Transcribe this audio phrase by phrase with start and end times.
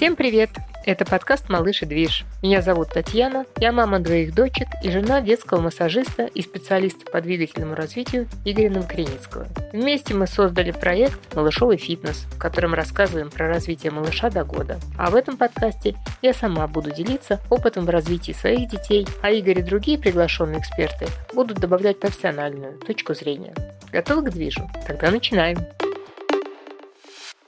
[0.00, 0.48] Всем привет!
[0.86, 2.24] Это подкаст «Малыш и движ».
[2.42, 7.74] Меня зовут Татьяна, я мама двоих дочек и жена детского массажиста и специалиста по двигательному
[7.74, 9.46] развитию Игоря Новокреницкого.
[9.74, 14.80] Вместе мы создали проект «Малышовый фитнес», в котором рассказываем про развитие малыша до года.
[14.96, 19.58] А в этом подкасте я сама буду делиться опытом в развитии своих детей, а Игорь
[19.58, 23.52] и другие приглашенные эксперты будут добавлять профессиональную точку зрения.
[23.92, 24.66] Готовы к движу?
[24.86, 25.58] Тогда начинаем!
[25.78, 25.89] В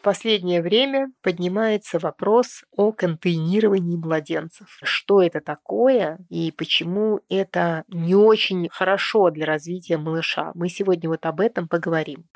[0.03, 4.79] последнее время поднимается вопрос о контейнировании младенцев.
[4.83, 10.53] Что это такое и почему это не очень хорошо для развития малыша?
[10.55, 12.27] Мы сегодня вот об этом поговорим.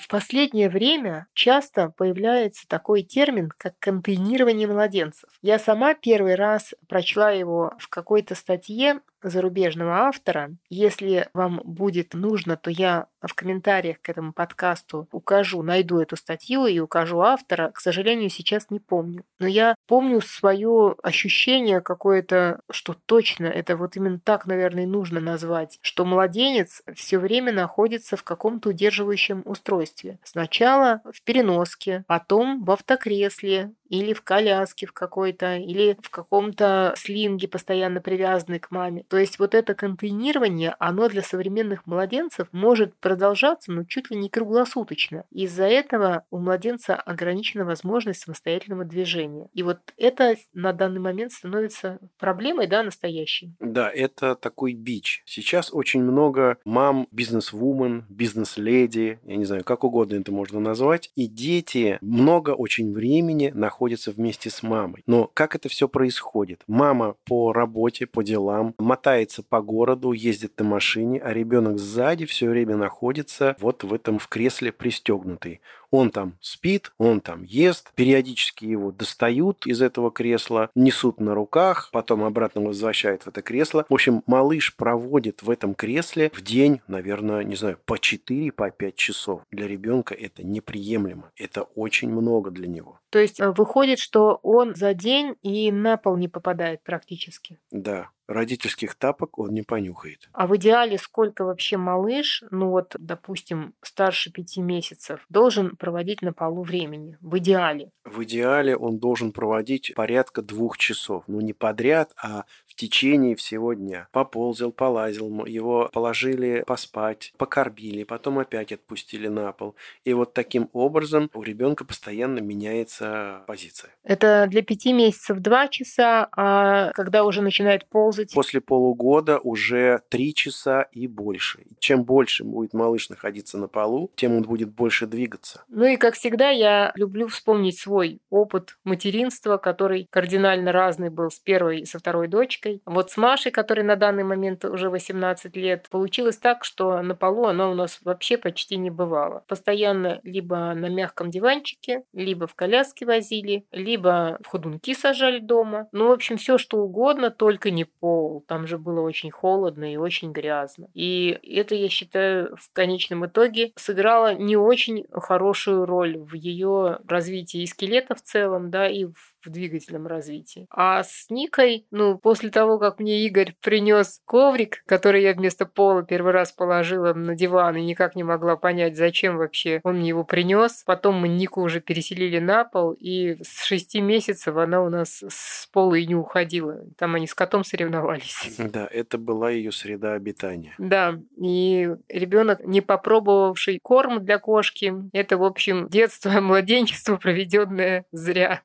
[0.00, 5.28] В последнее время часто появляется такой термин, как контейнирование младенцев.
[5.42, 10.50] Я сама первый раз прочла его в какой-то статье зарубежного автора.
[10.68, 16.66] Если вам будет нужно, то я в комментариях к этому подкасту укажу, найду эту статью
[16.66, 17.70] и укажу автора.
[17.74, 19.24] К сожалению, сейчас не помню.
[19.38, 25.78] Но я помню свое ощущение какое-то, что точно это вот именно так, наверное, нужно назвать,
[25.82, 30.18] что младенец все время находится в каком-то удерживающем устройстве.
[30.24, 37.48] Сначала в переноске, потом в автокресле, или в коляске в какой-то, или в каком-то слинге
[37.48, 39.04] постоянно привязанный к маме.
[39.10, 44.28] То есть вот это контейнирование, оно для современных младенцев может продолжаться, но чуть ли не
[44.28, 45.24] круглосуточно.
[45.32, 49.48] Из-за этого у младенца ограничена возможность самостоятельного движения.
[49.52, 53.52] И вот это на данный момент становится проблемой, да, настоящей.
[53.58, 55.24] Да, это такой бич.
[55.26, 61.26] Сейчас очень много мам, бизнес-вумен, бизнес-леди, я не знаю, как угодно это можно назвать, и
[61.26, 65.02] дети много очень времени находятся вместе с мамой.
[65.06, 66.62] Но как это все происходит?
[66.68, 72.50] Мама по работе, по делам, мотается по городу, ездит на машине, а ребенок сзади все
[72.50, 75.62] время находится вот в этом в кресле пристегнутый.
[75.90, 81.88] Он там спит, он там ест, периодически его достают из этого кресла, несут на руках,
[81.92, 83.86] потом обратно возвращают в это кресло.
[83.88, 88.70] В общем, малыш проводит в этом кресле в день, наверное, не знаю, по 4, по
[88.70, 89.40] 5 часов.
[89.50, 91.32] Для ребенка это неприемлемо.
[91.36, 92.99] Это очень много для него.
[93.10, 97.58] То есть э, выходит, что он за день и на пол не попадает практически.
[97.70, 100.28] Да, родительских тапок он не понюхает.
[100.32, 106.32] А в идеале сколько вообще малыш, ну вот, допустим, старше пяти месяцев, должен проводить на
[106.32, 107.18] полу времени?
[107.20, 107.90] В идеале.
[108.10, 111.24] В идеале он должен проводить порядка двух часов.
[111.26, 114.08] Ну, не подряд, а в течение всего дня.
[114.12, 119.74] Поползил, полазил, его положили поспать, покормили, потом опять отпустили на пол.
[120.04, 123.90] И вот таким образом у ребенка постоянно меняется позиция.
[124.02, 128.34] Это для пяти месяцев два часа, а когда уже начинает ползать, ползать.
[128.34, 131.64] После полугода уже три часа и больше.
[131.78, 135.64] Чем больше будет малыш находиться на полу, тем он будет больше двигаться.
[135.68, 137.99] Ну и, как всегда, я люблю вспомнить свой
[138.30, 142.82] опыт материнства, который кардинально разный был с первой и со второй дочкой.
[142.84, 147.46] Вот с Машей, которой на данный момент уже 18 лет, получилось так, что на полу
[147.46, 149.44] она у нас вообще почти не бывала.
[149.48, 155.88] Постоянно либо на мягком диванчике, либо в коляске возили, либо в ходунки сажали дома.
[155.92, 159.92] Ну, в общем, все что угодно, только не по пол, там же было очень холодно
[159.92, 160.88] и очень грязно.
[160.94, 167.62] И это, я считаю, в конечном итоге сыграло не очень хорошую роль в ее развитии
[167.62, 170.66] и скелета в целом, да, и в в двигательном развитии.
[170.70, 176.02] А с Никой, ну, после того, как мне Игорь принес коврик, который я вместо пола
[176.02, 180.24] первый раз положила на диван и никак не могла понять, зачем вообще он мне его
[180.24, 180.82] принес.
[180.84, 185.66] Потом мы Нику уже переселили на пол, и с шести месяцев она у нас с
[185.72, 186.80] пола и не уходила.
[186.96, 188.56] Там они с котом соревновались.
[188.58, 190.74] Да, это была ее среда обитания.
[190.78, 198.62] Да, и ребенок, не попробовавший корм для кошки, это, в общем, детство, младенчество, проведенное зря.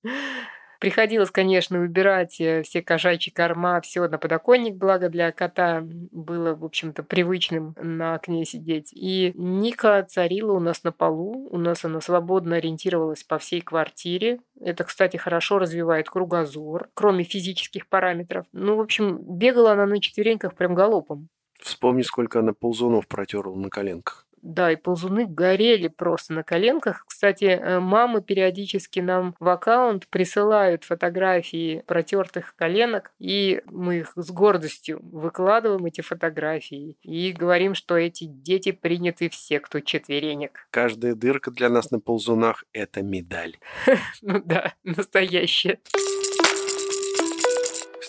[0.80, 6.66] Приходилось, конечно, убирать э, все кошачьи корма, все на подоконник, благо для кота было, в
[6.66, 8.92] общем-то, привычным на окне сидеть.
[8.94, 14.40] И Ника царила у нас на полу, у нас она свободно ориентировалась по всей квартире.
[14.60, 18.46] Это, кстати, хорошо развивает кругозор, кроме физических параметров.
[18.52, 21.30] Ну, в общем, бегала она на четвереньках прям галопом.
[21.62, 24.25] Вспомни, сколько она ползунов протерла на коленках.
[24.46, 27.04] Да, и ползуны горели просто на коленках.
[27.08, 34.30] Кстати, э, мамы периодически нам в аккаунт присылают фотографии протертых коленок, и мы их с
[34.30, 40.68] гордостью выкладываем, эти фотографии, и говорим, что эти дети приняты все, кто четверенек.
[40.70, 43.58] Каждая дырка для нас на ползунах– это медаль.
[44.22, 45.80] Ну да, настоящая.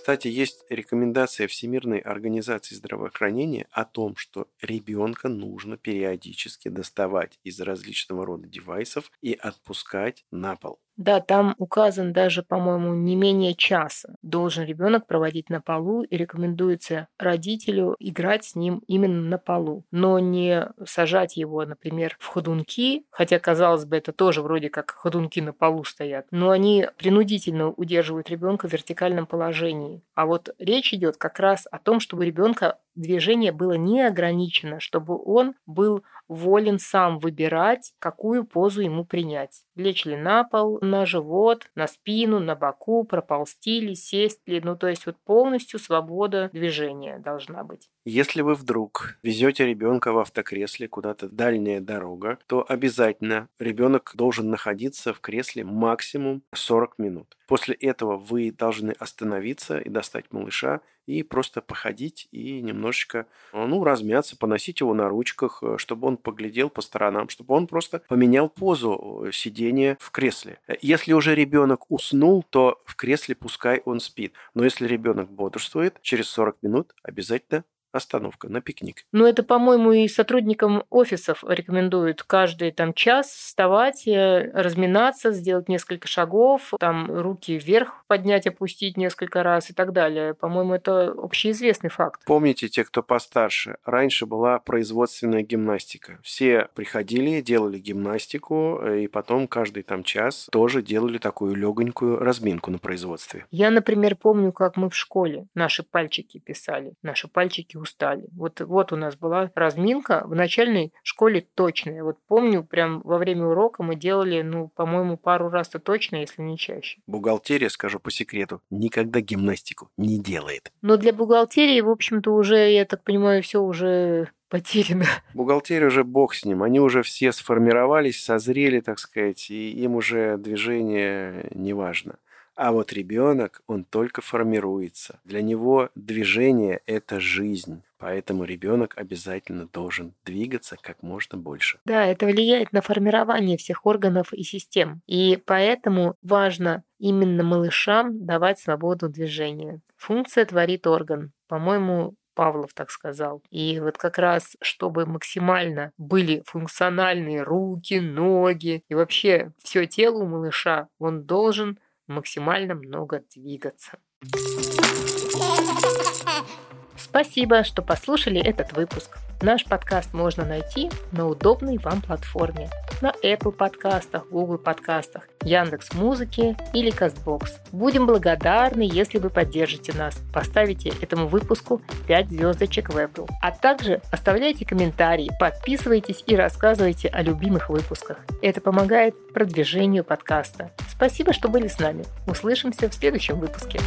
[0.07, 8.25] Кстати, есть рекомендация Всемирной организации здравоохранения о том, что ребенка нужно периодически доставать из различного
[8.25, 10.79] рода девайсов и отпускать на пол.
[10.97, 17.09] Да, там указан даже, по-моему, не менее часа должен ребенок проводить на полу и рекомендуется
[17.19, 23.39] родителю играть с ним именно на полу, но не сажать его, например, в ходунки, хотя,
[23.39, 28.67] казалось бы, это тоже вроде как ходунки на полу стоят, но они принудительно удерживают ребенка
[28.67, 30.03] в вертикальном положении.
[30.15, 35.17] А вот речь идет как раз о том, чтобы ребенка движение было не ограничено, чтобы
[35.23, 39.63] он был волен сам выбирать, какую позу ему принять.
[39.77, 44.61] Лечь ли на пол, на живот, на спину, на боку, проползти ли, сесть ли.
[44.61, 47.89] Ну, то есть вот полностью свобода движения должна быть.
[48.05, 55.13] Если вы вдруг везете ребенка в автокресле куда-то дальняя дорога, то обязательно ребенок должен находиться
[55.13, 57.37] в кресле максимум 40 минут.
[57.47, 64.37] После этого вы должны остановиться и достать малыша и просто походить и немножечко, ну, размяться,
[64.37, 69.25] поносить его на ручках, э, чтобы он поглядел по сторонам, чтобы он просто поменял позу
[69.27, 70.59] э, сидения в кресле.
[70.81, 74.35] Если уже ребенок уснул, то в кресле пускай он спит.
[74.55, 77.65] Но если ребенок бодрствует, через 40 минут обязательно
[77.97, 79.05] остановка на пикник.
[79.13, 86.09] Ну, это, по-моему, и сотрудникам офисов рекомендуют каждый там час вставать, э, разминаться, сделать несколько
[86.09, 90.35] шагов, там руки вверх поднять, опустить несколько раз и так далее.
[90.35, 92.23] По-моему, это общеизвестный факт.
[92.27, 96.19] Помните, те, кто постарше, раньше была производственная гимнастика.
[96.23, 102.71] Все приходили, делали гимнастику, э, и потом каждый там час тоже делали такую легонькую разминку
[102.71, 103.47] на производстве.
[103.51, 106.95] Я, например, помню, как мы в школе наши пальчики писали.
[107.03, 108.27] Наши пальчики устали.
[108.37, 112.03] Вот, вот у нас была разминка в начальной школе точная.
[112.03, 116.59] Вот помню, прям во время урока мы делали, ну, по-моему, пару раз-то точно, если не
[116.59, 117.01] чаще.
[117.07, 120.73] Бухгалтерия, скажу по секрету, никогда гимнастику не делает.
[120.83, 125.07] Но для бухгалтерии, в общем-то, уже, я так понимаю, все уже потеряно.
[125.35, 126.63] Бухгалтерия уже бог с ним.
[126.63, 132.17] Они уже все сформировались, созрели, так сказать, и им уже движение не важно.
[132.57, 135.21] А вот ребенок, он только формируется.
[135.25, 137.83] Для него движение– это жизнь.
[137.99, 141.79] Поэтому ребенок обязательно должен двигаться как можно больше.
[141.85, 145.01] Да, это влияет на формирование всех органов и систем.
[145.07, 149.81] И поэтому важно именно малышам давать свободу движения.
[149.97, 151.33] Функция творит орган.
[151.49, 153.43] По-моему, Павлов так сказал.
[153.51, 160.27] И вот как раз, чтобы максимально были функциональные руки, ноги и вообще все тело у
[160.27, 163.99] малыша, он должен максимально много двигаться.
[166.97, 169.19] Спасибо, что послушали этот выпуск.
[169.43, 172.71] Наш подкаст можно найти на удобной вам платформе.
[173.03, 177.49] На Apple подкастах, Google подкастах, Яндекс Музыке или Castbox.
[177.71, 180.19] Будем благодарны, если вы поддержите нас.
[180.33, 183.29] Поставите этому выпуску 5 звездочек в Apple.
[183.43, 188.17] А также оставляйте комментарии, подписывайтесь и рассказывайте о любимых выпусках.
[188.41, 190.71] Это помогает продвижению подкаста.
[190.97, 192.05] Спасибо, что были с нами.
[192.27, 193.79] Услышимся в следующем выпуске.